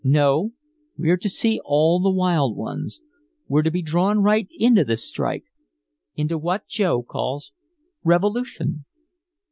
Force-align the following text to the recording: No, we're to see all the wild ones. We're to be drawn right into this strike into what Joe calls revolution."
No, 0.03 0.53
we're 0.97 1.15
to 1.17 1.29
see 1.29 1.61
all 1.63 1.99
the 1.99 2.09
wild 2.09 2.57
ones. 2.57 3.01
We're 3.47 3.61
to 3.61 3.69
be 3.69 3.83
drawn 3.83 4.23
right 4.23 4.47
into 4.57 4.83
this 4.83 5.07
strike 5.07 5.43
into 6.15 6.39
what 6.39 6.67
Joe 6.67 7.03
calls 7.03 7.51
revolution." 8.03 8.85